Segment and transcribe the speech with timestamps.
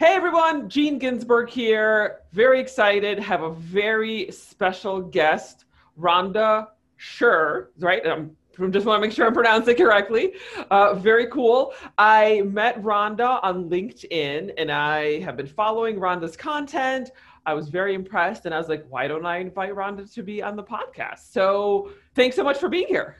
[0.00, 2.20] Hey everyone, Jean Ginsburg here.
[2.32, 3.18] Very excited.
[3.18, 5.66] Have a very special guest,
[6.00, 8.06] Rhonda Sher, right?
[8.06, 8.34] I'm
[8.70, 10.32] just want to make sure I'm pronouncing it correctly.
[10.70, 11.74] Uh, very cool.
[11.98, 17.10] I met Rhonda on LinkedIn and I have been following Rhonda's content.
[17.44, 20.42] I was very impressed and I was like, why don't I invite Rhonda to be
[20.42, 21.30] on the podcast?
[21.30, 23.18] So thanks so much for being here.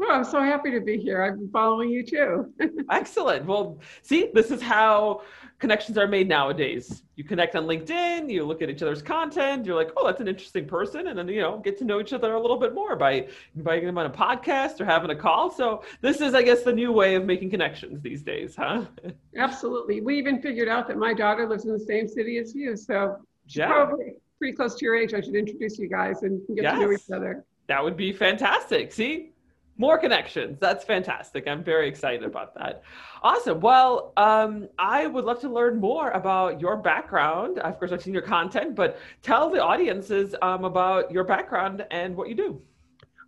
[0.00, 1.22] Well, I'm so happy to be here.
[1.22, 2.54] I've been following you too.
[2.90, 3.44] Excellent.
[3.44, 5.20] Well, see, this is how
[5.58, 7.02] connections are made nowadays.
[7.16, 10.26] You connect on LinkedIn, you look at each other's content, you're like, oh, that's an
[10.26, 11.08] interesting person.
[11.08, 13.84] And then, you know, get to know each other a little bit more by inviting
[13.84, 15.50] them on a podcast or having a call.
[15.50, 18.86] So this is, I guess, the new way of making connections these days, huh?
[19.36, 20.00] Absolutely.
[20.00, 22.74] We even figured out that my daughter lives in the same city as you.
[22.74, 23.66] So yeah.
[23.66, 25.12] probably pretty close to your age.
[25.12, 26.72] I should introduce you guys and get yes.
[26.72, 27.44] to know each other.
[27.66, 28.92] That would be fantastic.
[28.92, 29.32] See,
[29.80, 30.58] more connections.
[30.60, 31.48] That's fantastic.
[31.48, 32.82] I'm very excited about that.
[33.22, 33.60] Awesome.
[33.60, 37.58] Well, um, I would love to learn more about your background.
[37.60, 42.14] Of course, I've seen your content, but tell the audiences um, about your background and
[42.14, 42.60] what you do.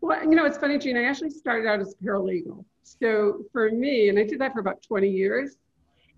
[0.02, 0.98] Well, you know, it's funny, Jean.
[0.98, 2.64] I actually started out as paralegal.
[2.82, 5.56] So for me, and I did that for about 20 years.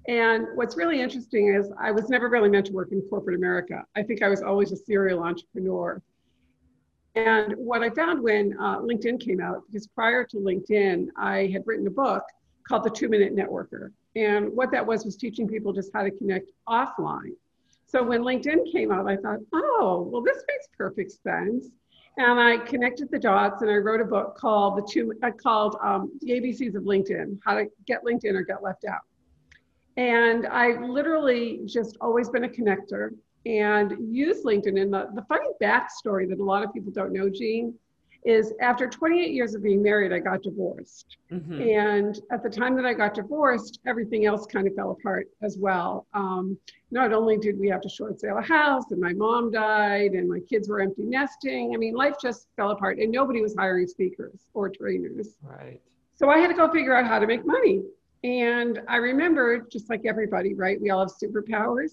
[0.08, 3.84] And what's really interesting is I was never really meant to work in corporate America.
[3.94, 6.02] I think I was always a serial entrepreneur.
[7.14, 11.62] And what I found when uh, LinkedIn came out, because prior to LinkedIn, I had
[11.66, 12.24] written a book
[12.66, 13.92] called The Two Minute Networker.
[14.16, 17.34] And what that was was teaching people just how to connect offline.
[17.86, 21.68] So when LinkedIn came out, I thought, oh, well, this makes perfect sense.
[22.16, 25.76] And I connected the dots and I wrote a book called The Two uh, called
[25.82, 29.00] um, The ABCs of LinkedIn: How to Get LinkedIn or Get Left Out.
[29.96, 33.10] And I literally just always been a connector
[33.46, 34.80] and use LinkedIn.
[34.80, 37.74] And the, the funny backstory that a lot of people don't know, Jean,
[38.24, 41.18] is after 28 years of being married, I got divorced.
[41.30, 41.60] Mm-hmm.
[41.60, 45.58] And at the time that I got divorced, everything else kind of fell apart as
[45.58, 46.06] well.
[46.14, 46.56] Um,
[46.90, 50.28] not only did we have to short sale a house, and my mom died, and
[50.28, 51.74] my kids were empty nesting.
[51.74, 55.36] I mean, life just fell apart, and nobody was hiring speakers or trainers.
[55.42, 55.80] Right.
[56.14, 57.82] So I had to go figure out how to make money.
[58.22, 60.80] And I remember, just like everybody, right?
[60.80, 61.90] We all have superpowers.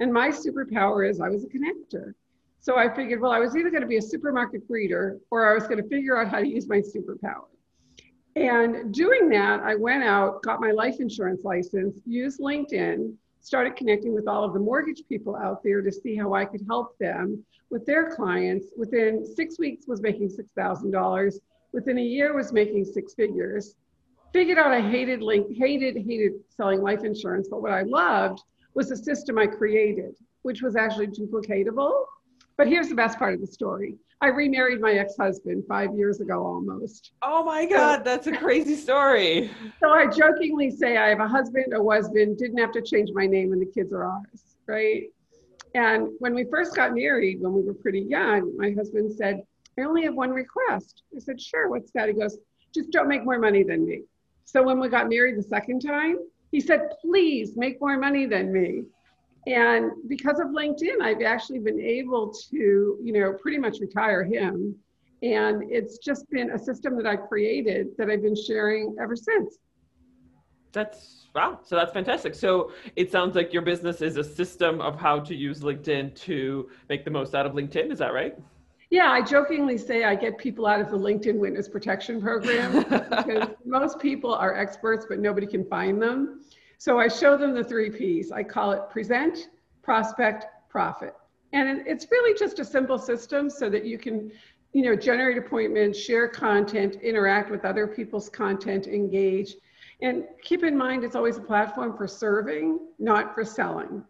[0.00, 2.14] And my superpower is I was a connector.
[2.60, 5.54] So I figured, well, I was either going to be a supermarket greeter or I
[5.54, 7.46] was going to figure out how to use my superpower.
[8.36, 14.14] And doing that, I went out, got my life insurance license, used LinkedIn, started connecting
[14.14, 17.44] with all of the mortgage people out there to see how I could help them
[17.70, 18.66] with their clients.
[18.76, 21.34] Within six weeks was making $6,000.
[21.72, 23.74] Within a year was making six figures.
[24.32, 28.42] Figured out I hated link, hated, hated selling life insurance, but what I loved
[28.78, 32.04] was a system I created, which was actually duplicatable.
[32.56, 33.96] But here's the best part of the story.
[34.20, 37.10] I remarried my ex-husband five years ago almost.
[37.22, 39.50] Oh my God, that's a crazy story.
[39.80, 43.26] So I jokingly say I have a husband, a husband, didn't have to change my
[43.26, 45.04] name and the kids are ours, right?
[45.74, 49.42] And when we first got married, when we were pretty young, my husband said,
[49.76, 51.02] I only have one request.
[51.16, 52.08] I said, sure, what's that?
[52.08, 52.38] He goes,
[52.72, 54.02] just don't make more money than me.
[54.44, 56.18] So when we got married the second time,
[56.50, 58.84] he said, please make more money than me.
[59.46, 64.74] And because of LinkedIn, I've actually been able to, you know, pretty much retire him.
[65.22, 69.58] And it's just been a system that I created that I've been sharing ever since.
[70.72, 71.60] That's wow.
[71.64, 72.34] So that's fantastic.
[72.34, 76.68] So it sounds like your business is a system of how to use LinkedIn to
[76.88, 77.90] make the most out of LinkedIn.
[77.90, 78.36] Is that right?
[78.90, 83.50] Yeah, I jokingly say I get people out of the LinkedIn Witness Protection Program because
[83.66, 86.40] most people are experts, but nobody can find them.
[86.78, 88.32] So I show them the three P's.
[88.32, 89.48] I call it present,
[89.82, 91.14] prospect, profit.
[91.52, 94.30] And it's really just a simple system so that you can,
[94.72, 99.56] you know, generate appointments, share content, interact with other people's content, engage.
[100.00, 104.04] And keep in mind, it's always a platform for serving, not for selling.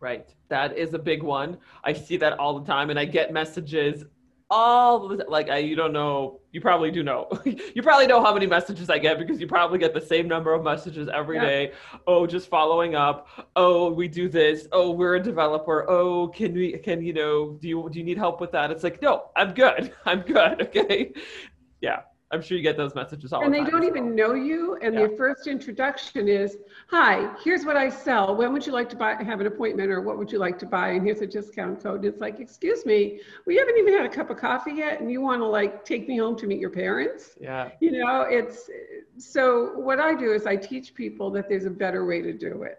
[0.00, 0.28] Right.
[0.48, 1.58] That is a big one.
[1.84, 4.04] I see that all the time and I get messages
[4.52, 7.28] all the like I, you don't know you probably do know.
[7.74, 10.52] You probably know how many messages i get because you probably get the same number
[10.52, 11.44] of messages every yeah.
[11.44, 11.72] day.
[12.06, 13.26] oh just following up.
[13.56, 14.68] Oh we do this.
[14.70, 15.88] Oh we're a developer.
[15.90, 18.70] Oh can we can you know do you do you need help with that?
[18.70, 19.94] It's like no i'm good.
[20.06, 21.12] I'm good okay?
[21.80, 22.02] Yeah
[22.32, 23.66] I'm sure you get those messages all and the time.
[23.66, 24.78] And they don't even know you.
[24.80, 25.00] And yeah.
[25.00, 26.56] their first introduction is,
[26.88, 28.34] "Hi, here's what I sell.
[28.34, 29.22] When would you like to buy?
[29.22, 30.90] Have an appointment, or what would you like to buy?
[30.90, 34.08] And here's a discount code." And it's like, "Excuse me, we haven't even had a
[34.08, 36.70] cup of coffee yet, and you want to like take me home to meet your
[36.70, 37.70] parents?" Yeah.
[37.80, 38.70] You know, it's
[39.18, 39.78] so.
[39.78, 42.78] What I do is I teach people that there's a better way to do it.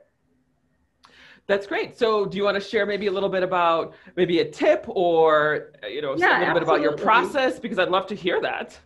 [1.45, 1.97] That's great.
[1.97, 5.73] So, do you want to share maybe a little bit about maybe a tip or
[5.87, 6.53] you know yeah, a little absolutely.
[6.53, 8.79] bit about your process because I'd love to hear that.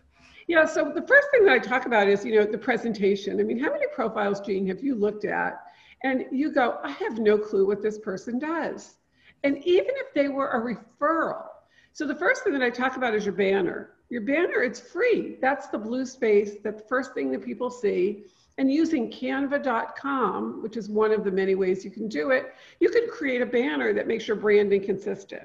[0.48, 3.38] Yeah, so the first thing that I talk about is, you know, the presentation.
[3.38, 5.60] I mean, how many profiles, Jean, have you looked at
[6.04, 8.94] and you go, I have no clue what this person does.
[9.44, 11.44] And even if they were a referral.
[11.92, 13.90] So the first thing that I talk about is your banner.
[14.08, 15.36] Your banner, it's free.
[15.42, 16.52] That's the blue space.
[16.64, 18.24] That's the first thing that people see.
[18.56, 22.88] And using canva.com, which is one of the many ways you can do it, you
[22.88, 25.42] can create a banner that makes your branding consistent.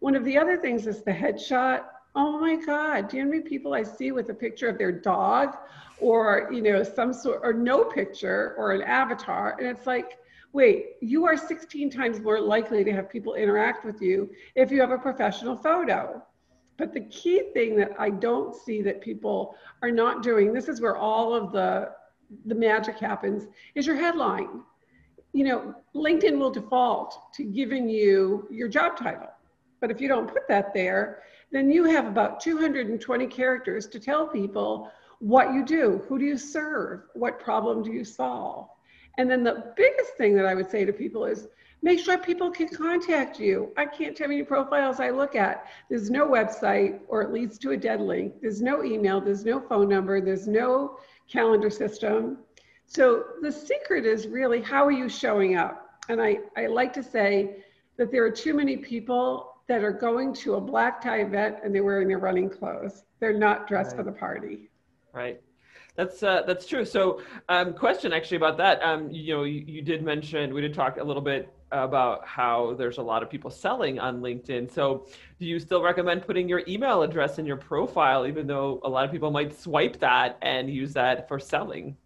[0.00, 1.84] One of the other things is the headshot
[2.14, 4.78] oh my God, do you know how many people I see with a picture of
[4.78, 5.56] their dog
[5.98, 9.56] or, you know, some sort, or no picture or an avatar?
[9.58, 10.18] And it's like,
[10.52, 14.80] wait, you are 16 times more likely to have people interact with you if you
[14.80, 16.22] have a professional photo.
[16.76, 20.80] But the key thing that I don't see that people are not doing, this is
[20.80, 21.90] where all of the,
[22.46, 24.62] the magic happens, is your headline.
[25.32, 29.33] You know, LinkedIn will default to giving you your job title.
[29.84, 31.18] But if you don't put that there,
[31.52, 36.38] then you have about 220 characters to tell people what you do, who do you
[36.38, 38.70] serve, what problem do you solve.
[39.18, 41.48] And then the biggest thing that I would say to people is
[41.82, 43.74] make sure people can contact you.
[43.76, 45.66] I can't tell you many profiles I look at.
[45.90, 48.40] There's no website or it leads to a dead link.
[48.40, 50.96] There's no email, there's no phone number, there's no
[51.30, 52.38] calendar system.
[52.86, 56.00] So the secret is really how are you showing up?
[56.08, 57.64] And I, I like to say
[57.98, 61.74] that there are too many people that are going to a black tie event and
[61.74, 63.04] they're wearing their running clothes.
[63.20, 63.98] They're not dressed right.
[63.98, 64.70] for the party.
[65.12, 65.40] Right.
[65.96, 66.84] That's uh, that's true.
[66.84, 68.82] So, um, question actually about that.
[68.82, 72.74] Um, you know, you, you did mention we did talk a little bit about how
[72.76, 74.72] there's a lot of people selling on LinkedIn.
[74.72, 75.06] So,
[75.38, 79.04] do you still recommend putting your email address in your profile, even though a lot
[79.04, 81.96] of people might swipe that and use that for selling?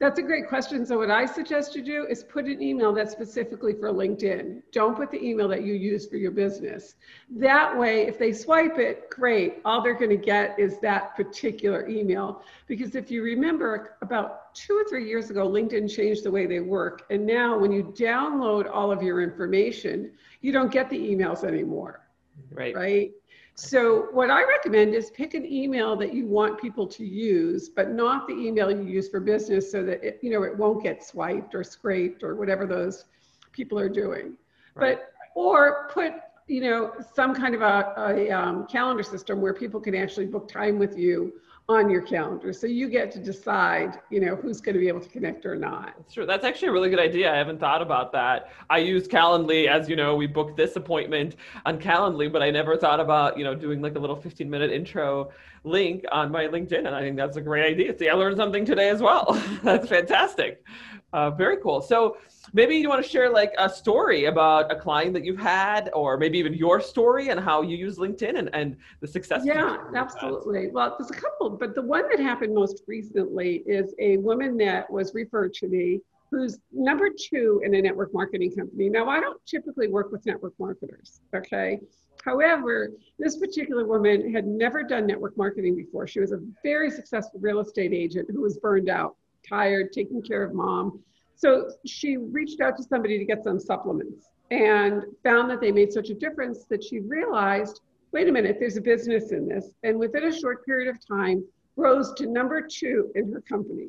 [0.00, 0.86] That's a great question.
[0.86, 4.62] So what I suggest you do is put an email that's specifically for LinkedIn.
[4.70, 6.94] Don't put the email that you use for your business.
[7.30, 9.56] That way, if they swipe it, great.
[9.64, 12.42] All they're going to get is that particular email.
[12.68, 16.60] Because if you remember, about two or three years ago, LinkedIn changed the way they
[16.60, 17.02] work.
[17.10, 20.12] And now when you download all of your information,
[20.42, 22.06] you don't get the emails anymore.
[22.52, 22.74] Right.
[22.74, 23.12] Right.
[23.60, 27.90] So what I recommend is pick an email that you want people to use, but
[27.90, 31.04] not the email you use for business so that it, you know, it won't get
[31.04, 33.06] swiped or scraped or whatever those
[33.50, 34.34] people are doing.
[34.76, 35.00] Right.
[35.00, 36.12] But, or put,
[36.46, 40.46] you know, some kind of a, a um, calendar system where people can actually book
[40.46, 41.32] time with you
[41.70, 42.50] on your calendar.
[42.50, 45.54] So you get to decide, you know, who's going to be able to connect or
[45.54, 45.94] not.
[46.10, 46.24] True.
[46.24, 47.30] That's actually a really good idea.
[47.30, 48.50] I haven't thought about that.
[48.70, 51.36] I use Calendly, as you know, we booked this appointment
[51.66, 54.72] on Calendly, but I never thought about, you know, doing like a little 15 minute
[54.72, 55.30] intro
[55.62, 56.86] link on my LinkedIn.
[56.86, 57.96] And I think that's a great idea.
[57.98, 59.38] See, I learned something today as well.
[59.62, 60.64] that's fantastic.
[61.12, 61.82] Uh, very cool.
[61.82, 62.16] So
[62.52, 66.16] maybe you want to share like a story about a client that you've had, or
[66.16, 69.42] maybe even your story and how you use LinkedIn and, and the success.
[69.44, 70.68] Yeah, absolutely.
[70.70, 74.90] Well, there's a couple, but the one that happened most recently is a woman that
[74.90, 76.00] was referred to me
[76.30, 78.88] who's number two in a network marketing company.
[78.88, 81.80] Now, I don't typically work with network marketers, okay?
[82.24, 86.06] However, this particular woman had never done network marketing before.
[86.06, 89.16] She was a very successful real estate agent who was burned out
[89.48, 91.00] tired, taking care of mom.
[91.38, 95.92] So she reached out to somebody to get some supplements and found that they made
[95.92, 97.80] such a difference that she realized
[98.12, 99.70] wait a minute, there's a business in this.
[99.82, 101.44] And within a short period of time,
[101.76, 103.88] rose to number two in her company.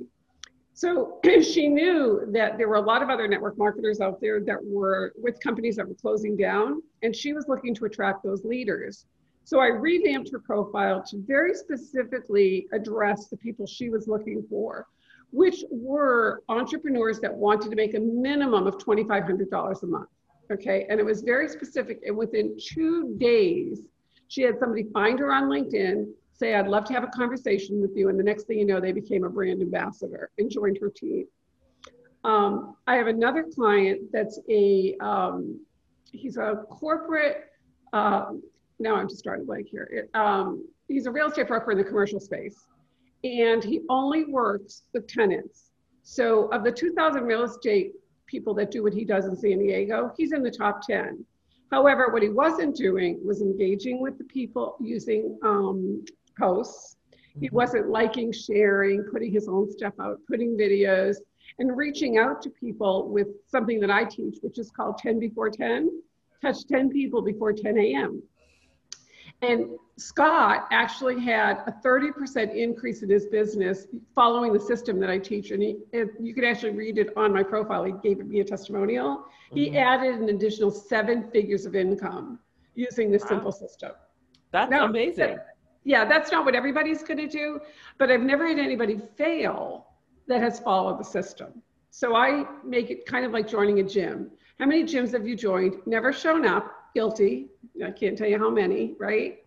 [0.73, 4.57] So she knew that there were a lot of other network marketers out there that
[4.63, 9.05] were with companies that were closing down, and she was looking to attract those leaders.
[9.43, 14.85] So I revamped her profile to very specifically address the people she was looking for
[15.31, 20.09] which were entrepreneurs that wanted to make a minimum of $2,500 a month.
[20.51, 20.87] Okay.
[20.89, 22.01] And it was very specific.
[22.05, 23.81] And within two days,
[24.27, 27.91] she had somebody find her on LinkedIn, say, I'd love to have a conversation with
[27.95, 28.09] you.
[28.09, 31.25] And the next thing you know, they became a brand ambassador and joined her team.
[32.23, 35.59] Um, I have another client that's a, um,
[36.11, 37.45] he's a corporate,
[37.93, 38.41] um,
[38.79, 39.89] now I'm just starting blank here.
[39.91, 42.65] It, um, he's a real estate broker in the commercial space
[43.23, 45.71] and he only works with tenants.
[46.03, 47.93] So of the 2,000 real estate
[48.25, 51.25] people that do what he does in San Diego, he's in the top 10.
[51.71, 56.03] However, what he wasn't doing was engaging with the people using um,
[56.37, 56.95] posts.
[57.39, 57.55] He mm-hmm.
[57.55, 61.17] wasn't liking, sharing, putting his own stuff out, putting videos,
[61.59, 65.49] and reaching out to people with something that I teach, which is called 10 before
[65.49, 65.89] 10.
[66.41, 68.23] Touch 10 people before 10 a.m.
[69.41, 75.17] And Scott actually had a 30% increase in his business following the system that I
[75.17, 75.51] teach.
[75.51, 75.77] And he,
[76.19, 77.83] you can actually read it on my profile.
[77.83, 79.17] He gave me a testimonial.
[79.17, 79.55] Mm-hmm.
[79.55, 82.39] He added an additional seven figures of income
[82.75, 83.29] using this wow.
[83.29, 83.91] simple system.
[84.51, 85.35] That's now, amazing.
[85.35, 87.59] That, yeah, that's not what everybody's going to do,
[87.97, 89.87] but I've never had anybody fail
[90.27, 91.61] that has followed the system.
[91.91, 94.31] So I make it kind of like joining a gym.
[94.59, 95.77] How many gyms have you joined?
[95.85, 97.47] Never shown up, guilty.
[97.85, 99.43] I can't tell you how many, right?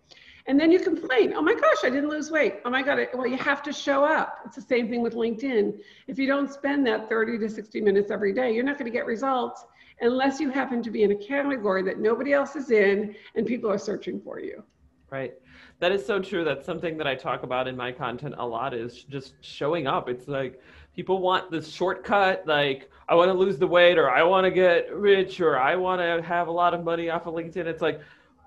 [0.46, 2.56] And then you complain, oh my gosh, I didn't lose weight.
[2.64, 4.40] Oh my God, well, you have to show up.
[4.44, 5.78] It's the same thing with LinkedIn.
[6.08, 8.96] If you don't spend that 30 to 60 minutes every day, you're not going to
[8.96, 9.64] get results
[10.00, 13.70] unless you happen to be in a category that nobody else is in and people
[13.70, 14.64] are searching for you.
[15.10, 15.34] Right.
[15.78, 16.42] That is so true.
[16.42, 20.08] That's something that I talk about in my content a lot is just showing up.
[20.08, 20.60] It's like
[20.96, 24.50] people want this shortcut, like I want to lose the weight or I want to
[24.50, 27.66] get rich or I want to have a lot of money off of LinkedIn.
[27.66, 28.00] It's like,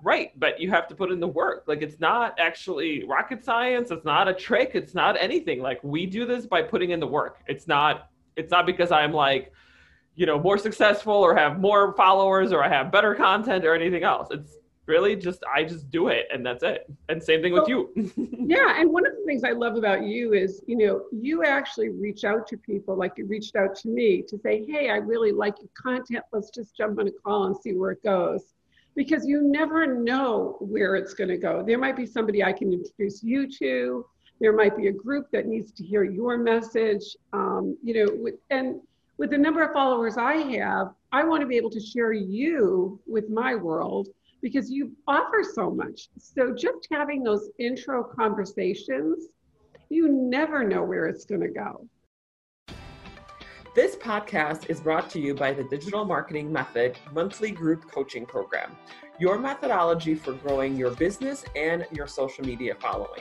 [0.03, 1.63] right, but you have to put in the work.
[1.67, 3.91] Like it's not actually rocket science.
[3.91, 4.71] It's not a trick.
[4.73, 5.61] It's not anything.
[5.61, 7.39] Like we do this by putting in the work.
[7.47, 9.51] It's not, it's not because I'm like,
[10.15, 14.03] you know, more successful or have more followers or I have better content or anything
[14.03, 14.29] else.
[14.31, 16.85] It's really just I just do it and that's it.
[17.09, 17.91] And same thing with you.
[18.15, 21.89] yeah, and one of the things I love about you is, you know, you actually
[21.89, 25.31] reach out to people like you reached out to me to say, "Hey, I really
[25.31, 26.23] like your content.
[26.31, 28.54] Let's just jump on a call and see where it goes."
[28.95, 31.63] Because you never know where it's going to go.
[31.65, 34.05] There might be somebody I can introduce you to.
[34.39, 37.15] There might be a group that needs to hear your message.
[37.33, 38.79] Um, you know, with, and
[39.17, 42.99] with the number of followers I have, I want to be able to share you
[43.05, 44.09] with my world
[44.41, 46.09] because you offer so much.
[46.17, 49.27] So just having those intro conversations,
[49.89, 51.87] you never know where it's going to go.
[53.75, 58.73] This podcast is brought to you by the Digital Marketing Method monthly group coaching program,
[59.19, 63.19] your methodology for growing your business and your social media following.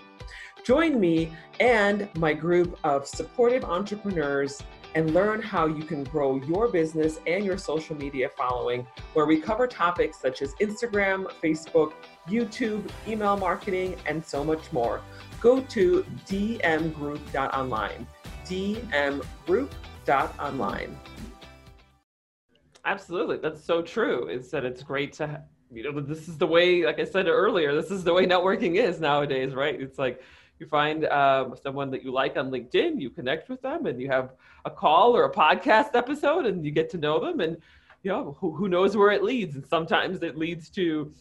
[0.65, 4.63] Join me and my group of supportive entrepreneurs
[4.95, 9.41] and learn how you can grow your business and your social media following, where we
[9.41, 11.95] cover topics such as Instagram, Facebook,
[12.29, 15.01] YouTube, email marketing, and so much more.
[15.41, 18.07] Go to dmgroup.online.
[18.47, 19.94] dmgroup.online.
[22.85, 23.39] Absolutely.
[23.39, 24.29] That's so true.
[24.29, 25.43] Is that it's great to
[25.73, 28.77] you know this is the way like i said earlier this is the way networking
[28.77, 30.23] is nowadays right it's like
[30.59, 34.09] you find uh, someone that you like on LinkedIn, you connect with them, and you
[34.09, 34.35] have
[34.65, 37.57] a call or a podcast episode, and you get to know them, and
[38.03, 39.57] you know who, who knows where it leads.
[39.57, 41.13] And sometimes it leads to,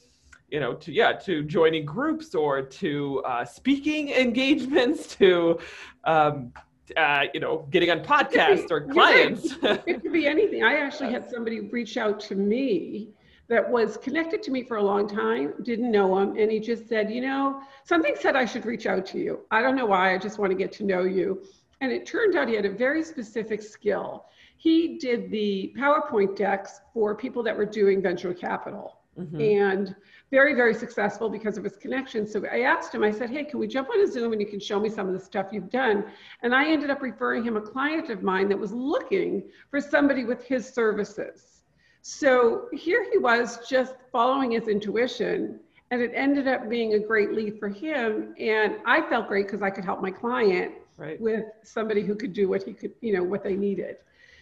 [0.49, 5.59] you know, to yeah, to joining groups or to uh, speaking engagements, to
[6.03, 6.53] um,
[6.97, 9.55] uh, you know, getting on podcasts or clients.
[9.63, 10.63] it could be anything.
[10.63, 13.09] I actually had somebody reach out to me
[13.49, 16.87] that was connected to me for a long time, didn't know him, and he just
[16.87, 19.41] said, you know, something said I should reach out to you.
[19.51, 21.43] I don't know why, I just want to get to know you.
[21.81, 24.25] And it turned out he had a very specific skill.
[24.57, 28.99] He did the PowerPoint decks for people that were doing venture capital.
[29.19, 29.41] Mm-hmm.
[29.41, 29.95] And
[30.33, 32.25] very, very successful because of his connection.
[32.25, 34.47] So I asked him, I said, Hey, can we jump on a Zoom and you
[34.47, 36.05] can show me some of the stuff you've done?
[36.41, 40.25] And I ended up referring him a client of mine that was looking for somebody
[40.25, 41.61] with his services.
[42.01, 45.59] So here he was just following his intuition,
[45.91, 48.33] and it ended up being a great lead for him.
[48.39, 51.21] And I felt great because I could help my client right.
[51.21, 53.97] with somebody who could do what he could, you know, what they needed.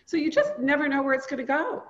[0.05, 1.83] So you just never know where it's going to go.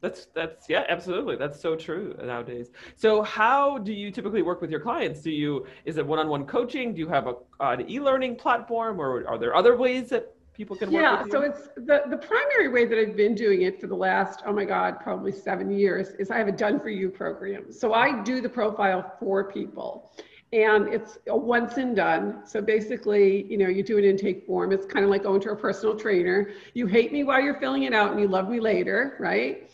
[0.00, 1.36] That's that's yeah, absolutely.
[1.36, 2.70] That's so true nowadays.
[2.94, 5.22] So how do you typically work with your clients?
[5.22, 6.94] Do you is it one-on-one coaching?
[6.94, 10.92] Do you have a an e-learning platform, or are there other ways that people can
[10.92, 11.32] work with?
[11.32, 14.42] yeah so it's the, the primary way that i've been doing it for the last
[14.44, 17.94] oh my god probably seven years is i have a done for you program so
[17.94, 20.10] i do the profile for people
[20.52, 24.72] and it's a once and done so basically you know you do an intake form
[24.72, 27.82] it's kind of like going to a personal trainer you hate me while you're filling
[27.82, 29.70] it out and you love me later right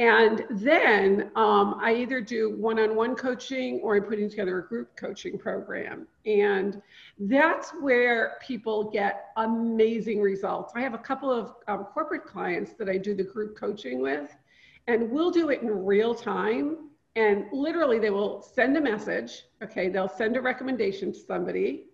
[0.00, 4.66] and then um, I either do one on one coaching or I'm putting together a
[4.66, 6.08] group coaching program.
[6.24, 6.80] And
[7.18, 10.72] that's where people get amazing results.
[10.74, 14.34] I have a couple of um, corporate clients that I do the group coaching with,
[14.86, 16.88] and we'll do it in real time.
[17.14, 19.44] And literally, they will send a message.
[19.62, 21.88] Okay, they'll send a recommendation to somebody,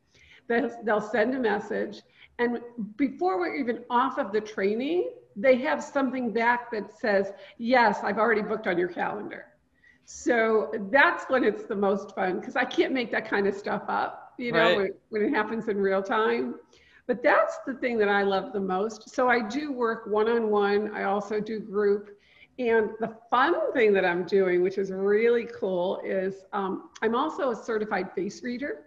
[0.46, 2.02] they'll, they'll send a message.
[2.38, 2.60] And
[2.96, 8.18] before we're even off of the training, they have something back that says, yes, I've
[8.18, 9.46] already booked on your calendar.
[10.04, 13.82] So that's when it's the most fun because I can't make that kind of stuff
[13.88, 14.34] up.
[14.38, 14.76] you know, right.
[14.76, 16.54] when, when it happens in real time.
[17.06, 19.14] But that's the thing that I love the most.
[19.14, 22.10] So I do work one on one, I also do group.
[22.58, 27.50] And the fun thing that I'm doing, which is really cool, is um, I'm also
[27.50, 28.86] a certified face reader.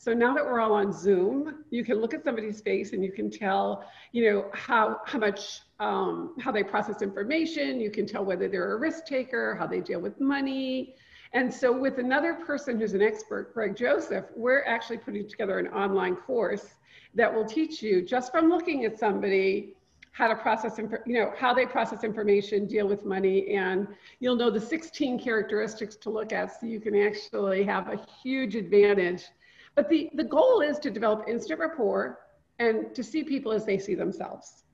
[0.00, 3.12] So now that we're all on Zoom, you can look at somebody's face and you
[3.12, 7.78] can tell, you know, how how much um, how they process information.
[7.78, 10.94] You can tell whether they're a risk taker, how they deal with money.
[11.34, 15.66] And so with another person who's an expert, Greg Joseph, we're actually putting together an
[15.68, 16.76] online course
[17.14, 19.74] that will teach you just from looking at somebody
[20.12, 23.86] how to process, you know, how they process information, deal with money, and
[24.18, 28.56] you'll know the 16 characteristics to look at so you can actually have a huge
[28.56, 29.26] advantage.
[29.74, 32.18] But the, the goal is to develop instant rapport
[32.58, 34.64] and to see people as they see themselves.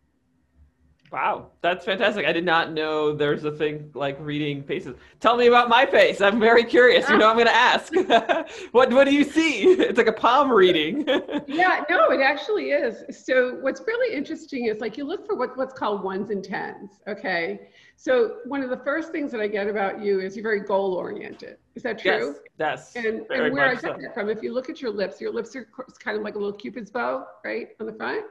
[1.12, 2.26] Wow, that's fantastic.
[2.26, 4.96] I did not know there's a thing like reading faces.
[5.20, 6.20] Tell me about my face.
[6.20, 7.08] I'm very curious.
[7.08, 7.94] You know, I'm going to ask.
[8.72, 9.76] what what do you see?
[9.86, 11.06] It's like a palm reading.
[11.46, 13.24] yeah, no, it actually is.
[13.24, 16.98] So what's really interesting is like you look for what, what's called ones and tens.
[17.06, 17.68] Okay.
[17.96, 20.94] So one of the first things that I get about you is you're very goal
[20.94, 21.56] oriented.
[21.74, 22.36] Is that true?
[22.58, 22.92] Yes.
[22.94, 23.04] Yes.
[23.04, 23.96] And, and where I get so.
[24.00, 25.66] that from, if you look at your lips, your lips are
[25.98, 28.24] kind of like a little cupid's bow, right, on the front.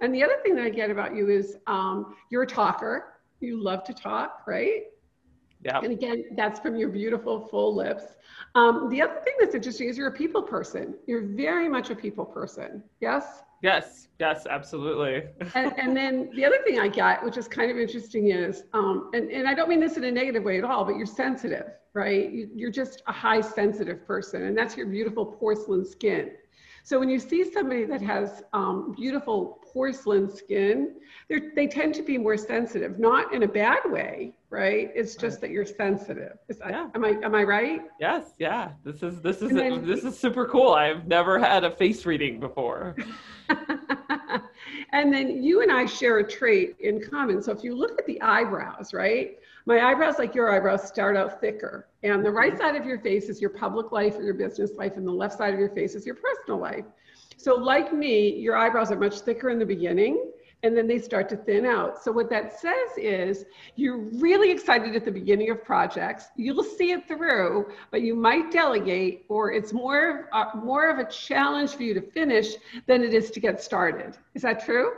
[0.00, 3.14] And the other thing that I get about you is um, you're a talker.
[3.40, 4.84] You love to talk, right?
[5.64, 5.78] Yeah.
[5.78, 8.04] And again, that's from your beautiful full lips.
[8.54, 10.94] Um, the other thing that's interesting is you're a people person.
[11.06, 12.82] You're very much a people person.
[13.00, 13.42] Yes?
[13.64, 15.22] Yes, yes, absolutely.
[15.54, 19.10] and, and, then the other thing I get, which is kind of interesting, is, um,
[19.14, 21.70] and, and I don't mean this in a negative way at all, but you're sensitive,
[21.94, 22.30] right?
[22.30, 26.32] You, you're just a high sensitive person, and that's your beautiful porcelain skin.
[26.86, 30.96] So when you see somebody that has um, beautiful porcelain skin,
[31.56, 34.90] they tend to be more sensitive, not in a bad way, right?
[34.94, 35.40] It's just right.
[35.40, 36.36] that you're sensitive.
[36.48, 36.90] Is yeah.
[36.94, 37.80] Am I am I right?
[37.98, 38.34] Yes.
[38.38, 38.72] Yeah.
[38.84, 40.74] This is this is then, this is super cool.
[40.74, 42.94] I've never had a face reading before.
[44.92, 47.42] and then you and I share a trait in common.
[47.42, 49.38] So if you look at the eyebrows, right?
[49.66, 51.88] My eyebrows, like your eyebrows, start out thicker.
[52.02, 54.96] And the right side of your face is your public life or your business life,
[54.96, 56.84] and the left side of your face is your personal life.
[57.36, 60.30] So, like me, your eyebrows are much thicker in the beginning
[60.64, 62.02] and then they start to thin out.
[62.02, 63.44] So, what that says is
[63.76, 68.50] you're really excited at the beginning of projects, you'll see it through, but you might
[68.50, 72.54] delegate, or it's more, uh, more of a challenge for you to finish
[72.86, 74.16] than it is to get started.
[74.34, 74.90] Is that true?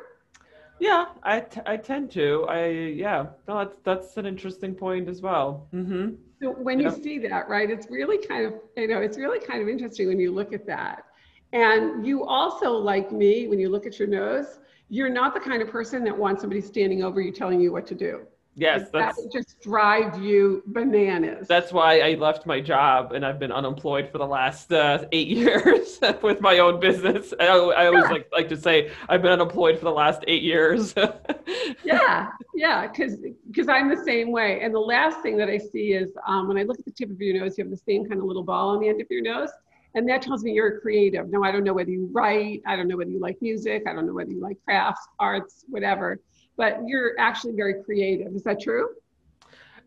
[0.78, 2.46] Yeah, I, t- I tend to.
[2.48, 5.68] I yeah, no, that's that's an interesting point as well.
[5.74, 6.16] Mm-hmm.
[6.42, 9.62] So when you see that, right, it's really kind of you know it's really kind
[9.62, 11.04] of interesting when you look at that.
[11.52, 14.58] And you also, like me, when you look at your nose,
[14.88, 17.86] you're not the kind of person that wants somebody standing over you telling you what
[17.86, 18.26] to do.
[18.58, 21.46] Yes, that would just drive you bananas.
[21.46, 25.28] That's why I left my job and I've been unemployed for the last uh, eight
[25.36, 27.34] years with my own business.
[27.38, 30.94] I, I always like like to say I've been unemployed for the last eight years.
[31.84, 34.60] yeah, yeah, because because I'm the same way.
[34.62, 37.10] And the last thing that I see is um, when I look at the tip
[37.10, 39.06] of your nose, you have the same kind of little ball on the end of
[39.10, 39.50] your nose.
[39.94, 41.28] And that tells me you're a creative.
[41.28, 43.94] Now, I don't know whether you write, I don't know whether you like music, I
[43.94, 46.20] don't know whether you like crafts, arts, whatever
[46.56, 48.34] but you're actually very creative.
[48.34, 48.88] Is that true?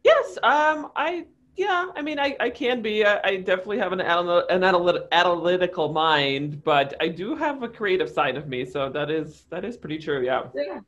[0.04, 0.38] Yes.
[0.44, 3.04] Um, I yeah, I mean, I, I can be.
[3.04, 7.68] I, I definitely have an, anal- an analyt- analytical mind, but I do have a
[7.68, 8.64] creative side of me.
[8.64, 10.24] So that is that is pretty true.
[10.24, 10.44] Yeah.
[10.56, 10.80] Yeah.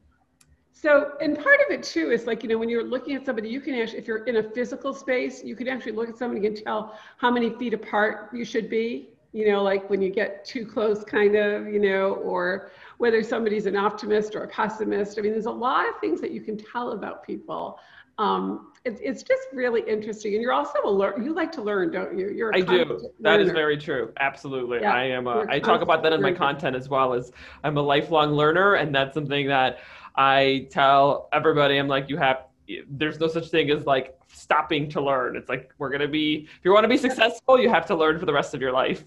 [0.72, 3.50] So, and part of it too is like, you know, when you're looking at somebody,
[3.50, 6.48] you can actually, if you're in a physical space, you can actually look at somebody
[6.48, 10.44] and tell how many feet apart you should be, you know, like when you get
[10.44, 15.18] too close, kind of, you know, or whether somebody's an optimist or a pessimist.
[15.18, 17.80] I mean, there's a lot of things that you can tell about people.
[18.20, 20.36] Um, it, it's just really interesting.
[20.36, 21.26] And you're also a learn.
[21.26, 22.30] You like to learn, don't you?
[22.30, 22.54] You're.
[22.54, 23.10] I do.
[23.22, 24.14] That is very true.
[24.20, 24.82] Absolutely.
[24.82, 24.94] Yeah.
[24.94, 25.26] I am.
[25.26, 27.32] A, I talk about that in my content as well as
[27.64, 29.80] I'm a lifelong learner, and that's something that
[30.16, 31.78] I tell everybody.
[31.78, 32.46] I'm like, you have.
[32.88, 35.36] There's no such thing as like stopping to learn.
[35.36, 36.48] It's like we're gonna be.
[36.60, 38.72] If you want to be successful, you have to learn for the rest of your
[38.72, 39.06] life.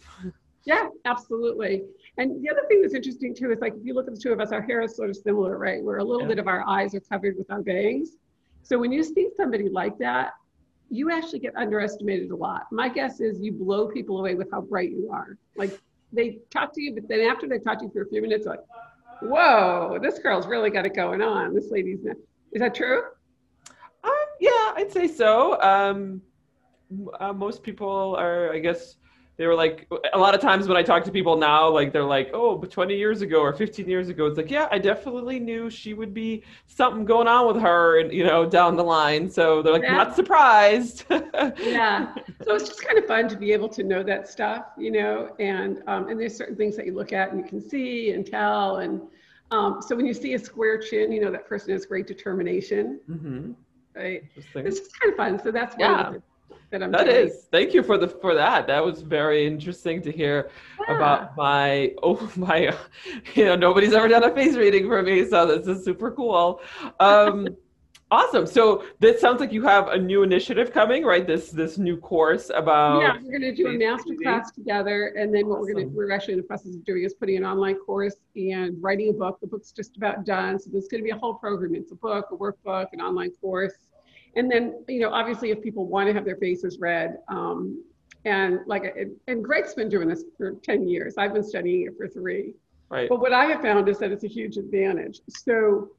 [0.64, 1.84] Yeah, absolutely.
[2.16, 4.32] And the other thing that's interesting too is like if you look at the two
[4.32, 5.82] of us, our hair is sort of similar, right?
[5.82, 6.28] Where a little yeah.
[6.28, 8.10] bit of our eyes are covered with our bangs.
[8.62, 10.32] So when you see somebody like that,
[10.90, 12.66] you actually get underestimated a lot.
[12.70, 15.36] My guess is you blow people away with how bright you are.
[15.56, 15.78] Like
[16.12, 18.46] they talk to you, but then after they talk to you for a few minutes,
[18.46, 18.60] like,
[19.20, 21.54] whoa, this girl's really got it going on.
[21.54, 22.16] This lady's not.
[22.52, 23.02] Is that true?
[24.04, 25.60] Um, yeah, I'd say so.
[25.60, 26.22] Um,
[27.18, 28.96] uh, most people are, I guess,
[29.36, 32.04] they were like a lot of times when I talk to people now, like they're
[32.04, 35.40] like, oh, but 20 years ago or 15 years ago, it's like, yeah, I definitely
[35.40, 39.28] knew she would be something going on with her, and you know, down the line.
[39.28, 39.94] So they're like, yeah.
[39.94, 41.04] not surprised.
[41.10, 42.14] yeah.
[42.44, 45.34] So it's just kind of fun to be able to know that stuff, you know,
[45.40, 48.24] and um, and there's certain things that you look at and you can see and
[48.24, 49.00] tell, and
[49.50, 53.00] um, so when you see a square chin, you know that person has great determination.
[53.10, 53.52] Mm-hmm.
[53.96, 54.24] Right.
[54.36, 55.40] It's just kind of fun.
[55.42, 56.14] So that's yeah
[56.74, 57.28] that I'm that doing.
[57.28, 57.46] is.
[57.52, 58.66] Thank you for the for that.
[58.66, 60.50] That was very interesting to hear
[60.88, 60.96] yeah.
[60.96, 62.74] about my oh my
[63.34, 66.60] you know nobody's ever done a face reading for me, so this is super cool.
[66.98, 67.48] Um
[68.10, 68.46] awesome.
[68.46, 71.24] So this sounds like you have a new initiative coming, right?
[71.24, 75.46] This this new course about Yeah, we're gonna do a master class together and then
[75.46, 75.74] what awesome.
[75.74, 78.82] we're gonna we're actually in the process of doing is putting an online course and
[78.82, 79.38] writing a book.
[79.40, 80.58] The book's just about done.
[80.58, 81.76] So there's gonna be a whole program.
[81.76, 83.74] It's a book, a workbook, an online course
[84.36, 87.84] and then, you know, obviously if people want to have their faces read, um,
[88.24, 88.96] and like,
[89.28, 91.14] and Greg's been doing this for 10 years.
[91.18, 92.54] I've been studying it for three.
[92.88, 93.08] Right.
[93.08, 95.20] But what I have found is that it's a huge advantage.
[95.28, 95.90] So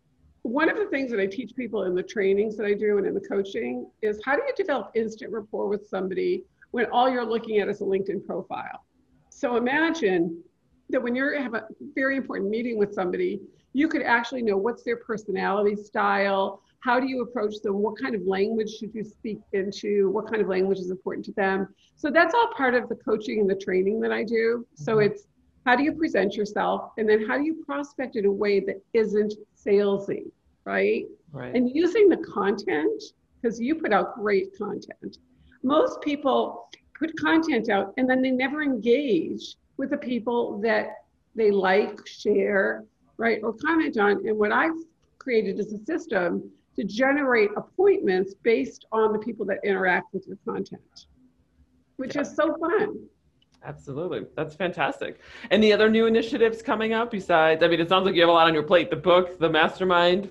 [0.41, 3.07] one of the things that I teach people in the trainings that I do and
[3.07, 7.25] in the coaching is how do you develop instant rapport with somebody when all you're
[7.25, 8.85] looking at is a LinkedIn profile?
[9.29, 10.43] So imagine
[10.89, 13.41] that when you have a very important meeting with somebody,
[13.73, 17.79] you could actually know what's their personality style, how do you approach them?
[17.79, 20.11] What kind of language should you speak into?
[20.11, 21.73] What kind of language is important to them?
[21.95, 24.67] So that's all part of the coaching and the training that i do.
[24.75, 25.11] So mm-hmm.
[25.11, 25.23] it's
[25.65, 28.83] how do you present yourself and then how do you prospect in a way that
[28.93, 30.25] isn't salesy
[30.63, 31.55] right, right.
[31.55, 33.01] and using the content
[33.41, 35.17] because you put out great content.
[35.63, 36.69] Most people
[36.99, 40.89] put content out and then they never engage with the people that
[41.33, 42.83] they like share
[43.17, 44.27] right or comment on.
[44.27, 44.79] And what i've
[45.17, 50.37] created is a system to generate appointments based on the people that interact with your
[50.45, 51.07] content,
[51.97, 52.21] which yeah.
[52.21, 53.07] is so fun.
[53.65, 54.25] Absolutely.
[54.35, 55.19] That's fantastic.
[55.49, 58.33] Any other new initiatives coming up besides, I mean, it sounds like you have a
[58.33, 60.29] lot on your plate the book, the mastermind.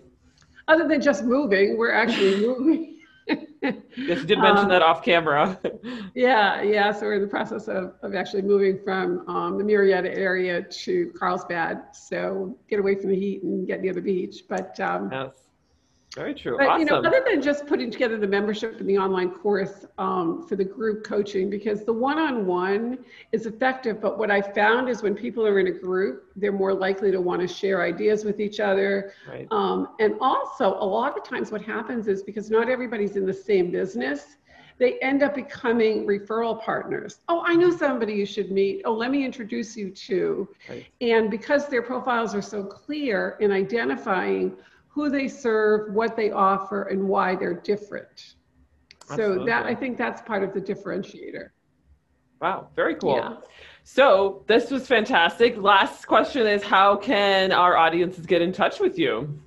[0.68, 2.90] Other than just moving, we're actually moving.
[3.26, 5.58] yes, you did mention um, that off camera.
[6.14, 6.92] yeah, yeah.
[6.92, 11.12] So we're in the process of, of actually moving from um, the Murrieta area to
[11.18, 11.82] Carlsbad.
[11.92, 14.44] So get away from the heat and get near the beach.
[14.48, 15.32] But um, yes.
[16.14, 16.56] Very true.
[16.58, 16.80] But awesome.
[16.80, 20.54] you know, other than just putting together the membership and the online course um, for
[20.54, 22.98] the group coaching, because the one-on-one
[23.32, 24.00] is effective.
[24.00, 27.20] But what I found is when people are in a group, they're more likely to
[27.20, 29.12] want to share ideas with each other.
[29.28, 29.48] Right.
[29.50, 33.34] Um, and also, a lot of times, what happens is because not everybody's in the
[33.34, 34.36] same business,
[34.78, 37.20] they end up becoming referral partners.
[37.28, 38.82] Oh, I know somebody you should meet.
[38.84, 40.48] Oh, let me introduce you to.
[40.68, 40.86] Right.
[41.00, 44.56] And because their profiles are so clear in identifying
[44.94, 48.34] who they serve, what they offer, and why they're different.
[49.10, 49.38] Absolutely.
[49.38, 51.48] So that I think that's part of the differentiator.
[52.40, 53.16] Wow, very cool.
[53.16, 53.36] Yeah.
[53.82, 55.56] So this was fantastic.
[55.56, 59.40] Last question is how can our audiences get in touch with you?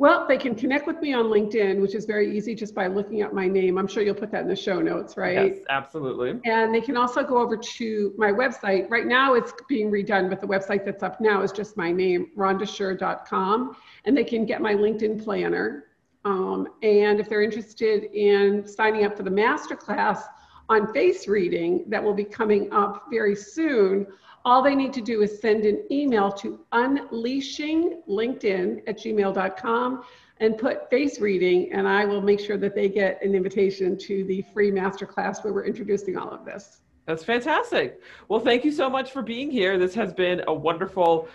[0.00, 3.22] Well, they can connect with me on LinkedIn, which is very easy just by looking
[3.22, 3.78] up my name.
[3.78, 5.56] I'm sure you'll put that in the show notes, right?
[5.56, 6.40] Yes, absolutely.
[6.44, 8.88] And they can also go over to my website.
[8.90, 12.30] Right now it's being redone, but the website that's up now is just my name,
[12.36, 13.76] rhondasher.com.
[14.04, 15.86] And they can get my LinkedIn planner.
[16.24, 20.22] Um, and if they're interested in signing up for the masterclass
[20.68, 24.06] on face reading that will be coming up very soon,
[24.44, 30.04] all they need to do is send an email to unleashinglinkedin at gmail.com
[30.40, 34.24] and put face reading, and I will make sure that they get an invitation to
[34.24, 36.80] the free masterclass where we're introducing all of this.
[37.08, 38.02] That's fantastic.
[38.28, 39.78] Well, thank you so much for being here.
[39.78, 41.26] This has been a wonderful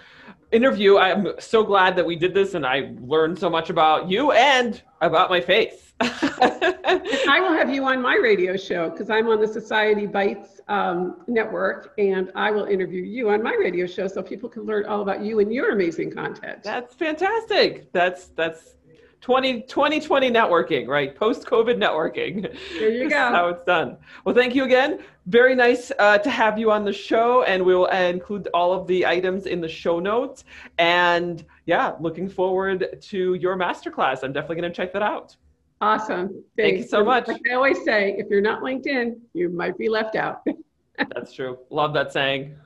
[0.51, 0.99] interview.
[0.99, 4.79] I'm so glad that we did this and I learned so much about you and
[5.01, 5.93] about my face.
[5.99, 11.21] I will have you on my radio show because I'm on the Society Bites um,
[11.27, 15.01] network and I will interview you on my radio show so people can learn all
[15.01, 16.61] about you and your amazing content.
[16.61, 17.91] That's fantastic.
[17.93, 18.75] That's that's
[19.23, 21.15] 20, 2020 networking, right?
[21.15, 22.41] Post COVID networking.
[22.77, 23.15] There you go.
[23.15, 23.95] how it's done.
[24.25, 24.99] Well, thank you again.
[25.27, 28.85] Very nice uh, to have you on the show, and we will include all of
[28.85, 30.43] the items in the show notes.
[30.77, 34.25] And yeah, looking forward to your masterclass.
[34.25, 35.37] I'm definitely going to check that out.
[35.79, 36.27] Awesome.
[36.27, 36.43] Thanks.
[36.57, 37.29] Thank you so much.
[37.29, 40.41] Like I always say, if you're not LinkedIn, you might be left out.
[40.97, 41.59] That's true.
[41.69, 42.57] Love that saying.